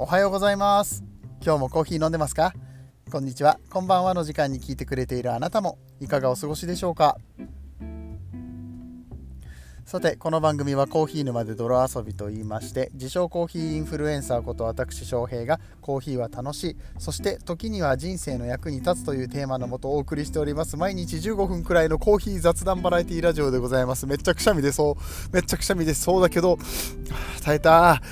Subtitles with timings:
[0.00, 1.02] おはようございます。
[1.44, 2.52] 今日もコーヒー飲んでますか？
[3.10, 3.58] こんにちは。
[3.68, 7.18] こんばんはの時間に聞いてくれているあなたもいかがお過ごしでしょうか？
[9.88, 20.76] さてこの番組はコーヒー沼で泥遊びと言いまして自称コーヒーインフルエンサーこと私翔平がコーヒーは楽しいそして時には人生の役に立つというテーマのもとお送りしております。
[20.76, 24.06] 毎日15分くらいのコーヒー雑談バラエティラジオでございます。
[24.06, 24.96] めっちゃくしゃみでそう。
[25.32, 26.58] めっちゃくしゃみでそうだけど
[27.42, 28.02] 耐えた。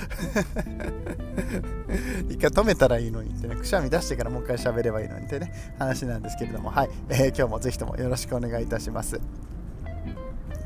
[2.31, 3.55] 一回止めたらいいのにってね。
[3.55, 5.53] くしゃみ出してからもう一回喋ればいいのにってね。
[5.79, 6.71] 話なんですけれども。
[6.71, 9.21] はい、えー、今日もぜひともよろしくお願いいたします。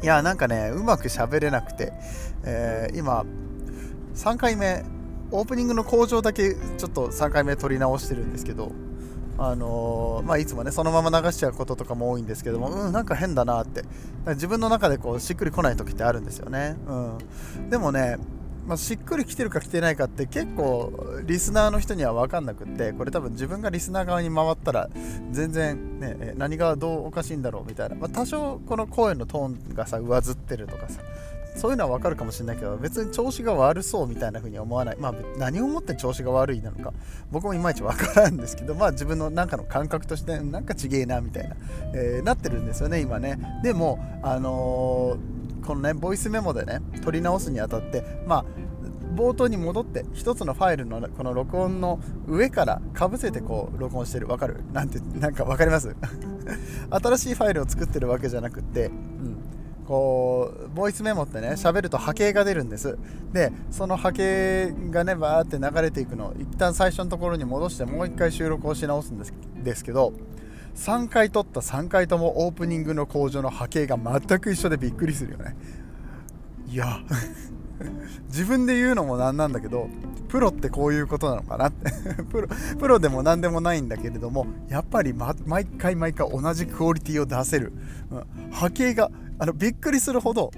[0.02, 1.92] いやなんかねうまく喋れなくて、
[2.44, 3.24] えー、今
[4.14, 4.84] 3回目
[5.30, 8.72] オープニングの工場だけちょっと3回目撮り直してるんですけど。
[9.42, 13.84] あのー、まあ、いつもねそのまま流しちゃうこととかも多いんですけどもうんなんか変だなって。
[14.26, 18.18] 自分の中でこうしっくりこない時ってあるんですよね、うん、でもね
[18.66, 20.92] まあ、しっくりきてるか来てないかって結構
[21.24, 24.88] リスナーの人には分かんなくってこれ多分自分がリスナー側に回ったら
[25.30, 31.00] 全然ね何がどうおかしいんだろうみたいな、まあ、多少この声のトーンがさ上ずってるとかさ
[31.56, 34.96] そういうのは分かるかもしれないけど別に調子が悪そうみたいな風に思わない。
[34.98, 36.92] まあ何をもって調子が悪いなのか
[37.32, 41.56] 僕もいまいち分からんですけどまあ自分の中の感覚としてなんかちげえなみたいな、
[41.92, 43.38] えー、なってるんですよね今ね。
[43.64, 45.39] でもあのー
[45.70, 48.44] このねボイスメモでね撮り直すにあたってまあ
[49.14, 54.26] 冒頭に戻って1つのファイルのこの録音の上からかぶせてこう録音してる。
[54.26, 54.64] わかる？
[54.72, 55.94] なんてなんか分かります？
[56.90, 58.94] 新しいファイルを作ってるわけじゃなくって、うん、
[59.86, 62.98] こうボイスメモってね喋ると波形が出るんです。
[63.32, 70.12] でその波形がねバーって流れていくのを一旦最初のところに戻してもう一回収録をし直すんですですけど
[70.74, 75.56] 3回撮った3回ともオープニングの工場の波形が全く一緒でびっくりするよね。
[76.68, 77.00] いや。
[78.28, 79.88] 自分で言うのもなんなんだけど
[80.28, 81.90] プロってこういうことなのかなって。
[82.24, 82.48] プロ
[82.78, 87.72] プロでも何でもないんだけれどもやっぱり、ま、毎回毎回同じクオリティを出せる、
[88.10, 90.50] うん、波形があのびっくりするほど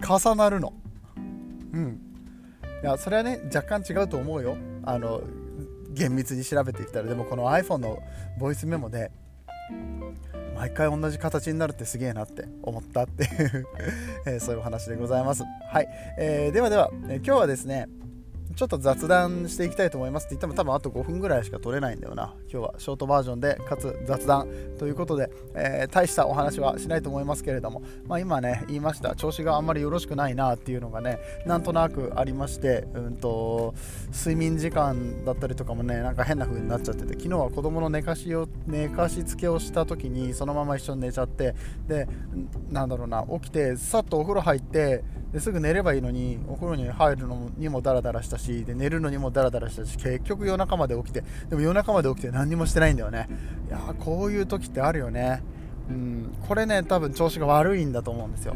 [0.00, 0.72] 重なるの。
[1.72, 2.00] うん。
[2.82, 4.56] いやそれはね若干違うと思うよ。
[4.82, 5.22] あの
[5.92, 7.08] 厳密に調べていったら。
[7.08, 7.98] でもこの iPhone の
[8.38, 9.10] ボイスメモで
[10.54, 13.66] 毎回同じ形になるってすげえなって思ったっていう
[14.26, 15.42] えそういうお話でございます。
[15.72, 15.88] はい、
[16.18, 17.88] えー、ではでは、え、今日はですね
[18.56, 22.34] ちょっと雑談していきたいと思いますって言っても多分あと5分ぐらいしか撮れないんだよな。
[22.50, 33.74] 今日はショートバージョンでかつ雑談ということで、えー、大したお話はしないと思いますけれども、まあ、今ね言いました調子があんまりよろしくないなっていうのがねなんとなくありまして、うんと、
[34.12, 41.54] 睡眠時間だったりとかもねなんか変な風になっちゃってて昨日は子供の寝かしを寝かしつけをした時にそのまま一緒に寝ちゃって
[41.86, 42.08] で
[42.70, 53.28] なんだろうな起きてさっとお風呂入ってですぐ寝ればいいのにお風呂に入るのにもダラダラしたしで寝るのにもダラダラしたし結局夜中まで起きてでも夜中まで起きて何にもしてないんだよね。
[53.68, 55.42] いやこういう時ってあるよね。
[55.88, 58.54] うんこれね多分調子が悪いんだと思うんですよ。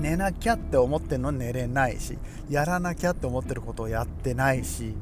[0.00, 2.18] 寝なきゃって思ってるの寝れないし
[2.50, 4.94] やらなきゃって思ってることをやってないし、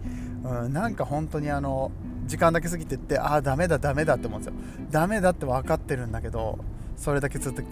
[0.44, 1.90] うん、なんか本当にあの
[2.26, 4.54] 時間だけ過ぎてってああダメだダメだって思うんですよ。
[4.90, 6.58] ダメだって分かってるんだけど
[6.96, 7.62] それだけ続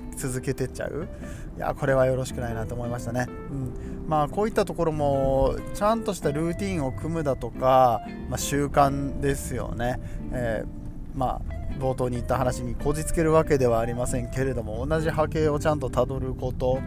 [0.40, 1.08] けてっちゃう？
[1.56, 10.00] いやこれはよろしくないなと思いましたね、うん、まあこういったところもちゃんとしたルーティンを組むだとか、まあ、習慣ですよね、
[10.32, 16.80] えー、まあ冒頭に言った話にこじつけるわけではありませんけれども同じ波形をちゃんとたどること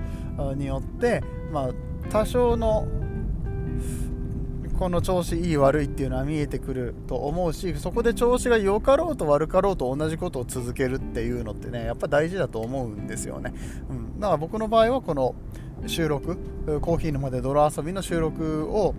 [0.55, 1.69] によって、まあ、
[2.09, 2.87] 多少の
[4.77, 13.53] この調子いい悪いっていうのは見えてくると思うしそこで調子が良かろうと悪かろうと同じことを続けるっていうのってねやっぱ大事だと思うんですよね、
[13.89, 15.35] うん、だから僕の場合はこの
[15.87, 16.37] 収録
[16.81, 18.95] コーヒーのまで泥遊びの収録を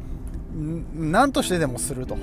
[0.95, 2.17] 何としてでもすると。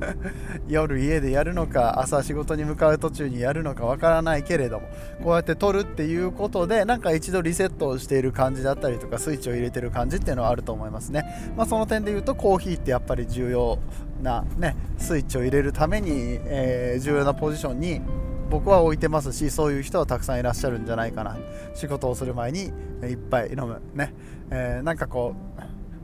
[0.66, 4.88] 夜家でやるのか朝仕事に向かう途中にやるのかわからないけれども
[5.22, 13.78] こうやって撮るっていうことでなんか一度リセットをしている感じだったりとかスイッチを入れてる感じっていうのはあると思いますね、まあ、その点で言うとコーヒーってやっぱり重要
[14.22, 18.00] な、ね、スイッチを入れるために、えー、重要なポジションに
[18.48, 21.36] 僕は置いてますしそういう人はたくさんいらっしゃるんじゃないかな。
[21.74, 22.72] 仕事をする前に
[23.02, 23.82] いっぱい飲む。
[23.94, 24.14] ね、
[24.50, 25.34] えー、なんかこ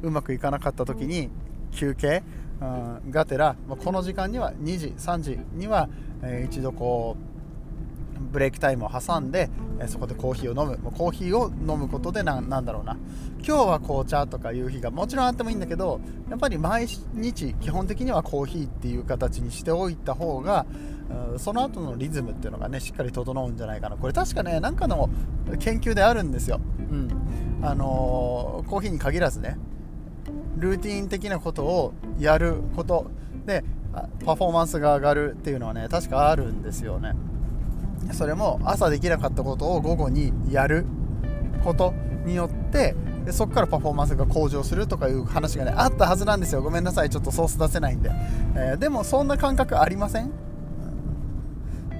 [0.02, 1.30] ううまくいかなかった時に
[1.72, 2.22] 休憩、
[2.60, 2.64] う
[3.08, 5.88] ん、がてらまこの時間には2時3時には、
[6.22, 7.32] えー、一度こう
[8.30, 10.78] ブレイクタイムを挟んで、えそこでコーヒーを飲む。
[10.92, 12.96] コーヒーを飲むことでなんだろうな。
[13.46, 20.64] 今日は紅茶とかいう日がもちろんあってもいいんだけどやっぱり毎日基本的にはコーヒーっていう形にしておいた方が
[21.38, 23.96] その後のリズムっていうのがねしっかり整うんじゃないかな。
[23.96, 25.10] これ確かねなんかの
[25.58, 27.08] 研究であるんですよ、うん。
[27.62, 29.58] あのー、コーヒーに限らずね
[30.62, 33.11] ルーティン的なことをやること。
[33.44, 33.64] で
[34.25, 37.14] パフォーマンスが上がるっていうのはね確かあるんですよね。
[38.12, 40.87] それも朝できなかったことを午後にやる
[41.62, 41.93] こと
[42.25, 42.94] によって
[43.26, 46.62] でそこからパフォーマンスが向上するとかいう話がねあったはずなんですよ。
[46.62, 47.11] ごめんなさい。
[47.11, 48.11] ちょっとソース出せないんで、
[48.55, 50.31] えー、でもそんな感覚ありません。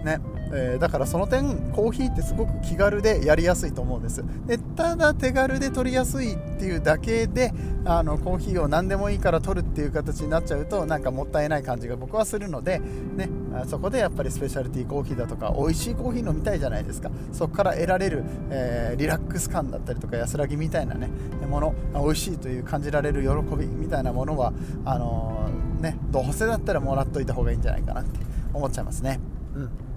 [0.05, 0.20] ね。
[0.52, 4.22] えー、だからその点コーヒーってすごく気軽でやりやすいと思うんです。
[4.46, 7.52] でただ手軽で取りやすいっていうだけで
[7.84, 13.28] あのコーヒーを何でもいいから取るっていう形になっちゃうとなんかもったいない感じが僕はするので、ね、
[13.66, 17.10] そこでやっぱりスペシャルティーコーヒーだとか美味しいコーヒー飲みたいじゃないですか。
[17.32, 21.08] そこから得られる、えー、リラックス感だったりとか安らぎみたいなね
[21.49, 24.52] もの美味しいという感じられる喜びみたいなものは
[24.84, 28.20] あのー、ねどうせだったらもらっといた方がいいんじゃないかなって
[28.54, 29.19] 思っちゃいますね。
[29.54, 29.91] うん。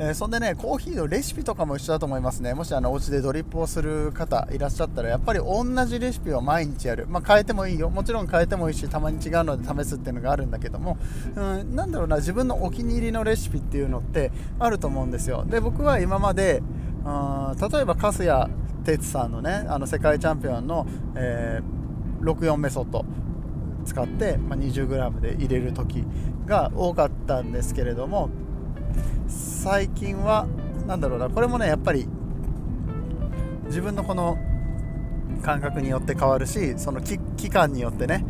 [0.00, 2.54] えー、そんでねコーヒーのレシピとかも一緒だと思いますね。
[2.54, 7.90] もしあのお家でドリップをする方いらっしゃったらやっぱり同じレシピを毎日やる、まあ、変えてもいいよ。
[7.90, 10.98] もちろん変えてもいいしたまに違うので試すっていうのがあるんだけども、
[11.34, 14.30] うん、なんだろうな自分のお気に入りのレシピっていうのって
[14.60, 15.44] あると思うんですよ。
[15.44, 16.62] で僕は今まで
[17.04, 18.52] うん例えば粕谷
[18.84, 20.86] 哲さんのねあの世界チャンピオンの、
[21.16, 23.04] えー、64メソッド
[23.84, 26.04] 使って、まあ、20g で入れる時
[26.46, 28.30] が多かったんですけれども
[29.28, 30.46] 最近は
[30.86, 32.08] 何だろうなこれもねやっぱり
[33.66, 34.38] 自分のこの
[35.42, 37.18] 感覚によって変わるしその期
[37.50, 38.24] 間によってね、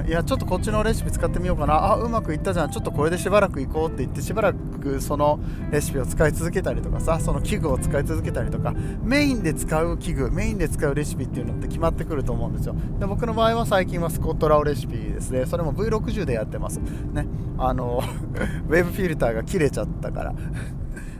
[0.00, 1.92] うん、いやちょっとこっちのレシピ使ってみようかな。
[1.92, 2.70] あうまくいったじゃん。
[2.70, 5.38] ちょっとこれでしばらく行こうって言ってしばらくその
[5.70, 12.74] レシピを使い続けたりとかさその器具を使い続けたりとかメインで使う器具メインで使うレシピっていうのって決まってくると思うんですよ。
[12.98, 15.46] で僕の場合は最近はスコットラオレシピですね。
[15.46, 16.78] それも V60 でやってます。
[16.78, 17.26] ね。
[17.58, 18.02] あの
[18.68, 20.34] ウェブフィルターが切れちゃったから。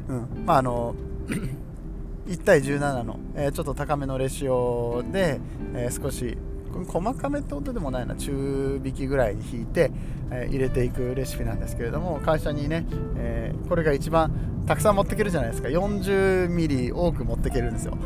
[0.08, 0.44] うん。
[0.44, 0.94] まああの
[2.30, 5.40] 1対17の、えー、ちょっと高めのレシオで、
[5.74, 6.38] えー、少し
[6.86, 8.14] 細かめってことでもないな。
[8.14, 9.90] 中引きぐらいに引いて、
[10.30, 12.86] えー、入れていくレシピなんですけれども会社にね、
[13.16, 14.32] えー、これが一番
[14.66, 15.68] たくさん持ってけるじゃないですか。
[15.68, 17.96] 40ミリ多く持ってけるんですよ、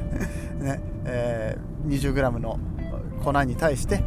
[0.58, 2.58] ねえー、20g の
[3.22, 4.02] 粉に対して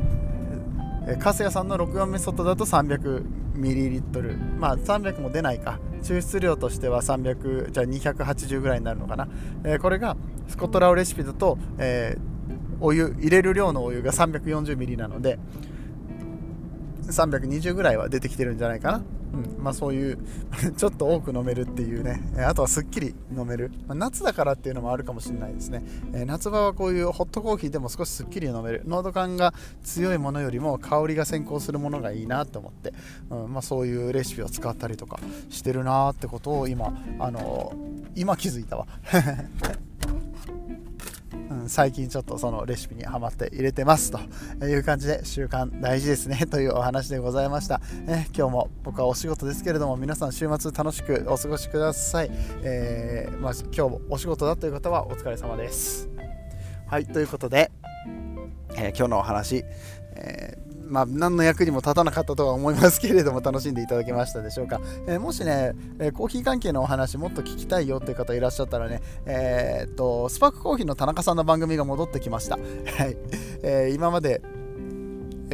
[1.19, 3.24] 粕谷さんの64メソッドだと300
[3.56, 4.36] ミリリットル。
[4.60, 5.80] まあ300も出ないか。
[6.01, 9.27] 抽出量としては300じゃあ280ぐらいになるのかな、
[9.63, 10.17] えー、これが
[10.47, 15.39] スコットラウレシピだと、えー、お湯入れる量のお湯が340ミリなので
[17.03, 19.03] 320ぐらいは出てきてるんじゃないかな？
[19.33, 20.17] うんまあ、そういう
[20.75, 25.83] ちょっと多く飲めるっていうねあとはすっきり飲める、まあ、夏だからっていうのもあるかもしれないですね、
[26.13, 28.83] えー、夏場はこういうホットコーヒーでも少しすっきり飲める。
[28.85, 29.53] 濃度感が
[29.83, 32.93] 強いものよりも香りが先行するものがいいなと思って、
[33.29, 38.87] うんまあ、そういうレシピを使ったりとかしてるなってことを今、あのー、今気づいたわ、
[41.69, 47.80] 最近ちょっとそのレシピにはまって入れてますという感じで習慣大事ですねというお話でございました、
[48.10, 52.31] え今日も僕はお仕事ですけれども皆さん週末楽しくお過ごしください、
[52.63, 56.10] えー、まあ、今日もお仕事だという方はお疲れ様です。
[56.88, 57.71] はいということで、
[58.75, 59.63] えー、今日のお話、
[60.16, 72.62] えーまあ、何の役にも立たなかったとは思いますけれども楽しんでいただけましたでしょうか、えー、もしね、えー、コーヒー関係のお話もっと聞きたいよっていう方いらっしゃったらね、えー、っとスパークコーヒーの田中さんの番組が戻ってきました、は
[73.06, 73.18] い。
[73.62, 74.42] え今まで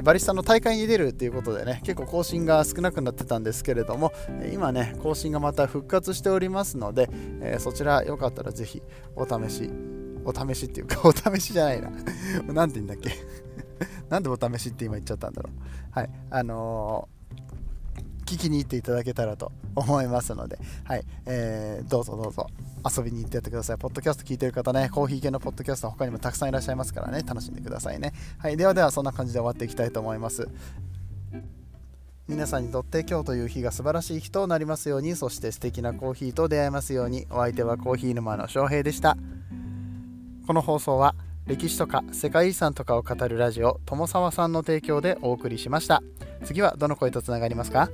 [0.04, 4.12] バリスタの大会に出るっていうことでね結構更新が少なくなってたんですけれども
[4.52, 7.10] 今ね更新がまた復活しておりますので、
[7.42, 8.82] えそちらよかったらぜひ
[9.16, 9.72] お試し
[10.26, 11.90] お試しっていうか お試しじゃないな
[12.54, 13.12] 何て言うんだっけ？
[14.10, 15.54] なんでお試しって今言っちゃったんだろう。
[15.92, 16.10] はい。
[16.30, 21.06] あのー、聞きに行っていただけたらと思いますので、はい。
[21.26, 22.48] えー、どうぞどうぞ
[22.98, 23.78] 遊びに行ってやってください。
[23.78, 28.14] ポッドキャスト聞いてる方ね、コーヒー系のポッドキャスト他にもたくさんいらっしゃいますからね、楽しんでくださいね。
[28.38, 28.58] はい。
[28.58, 30.48] ではでは、そんな感じで終わっていきたいと思います。
[32.28, 39.18] 皆さんにとって今日という日が素晴らしい日となりますように、そして素敵なコーヒーと出会えますように、お相手はコーヒー沼の翔平でした。
[40.46, 41.16] この放送は
[41.48, 46.04] 歴史とか世界遺産とかを語るラジオ友沢さんの提供でお送りしました。
[46.44, 47.90] 次はどの声とつながりますか？